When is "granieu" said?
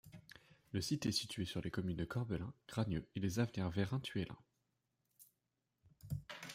2.67-3.07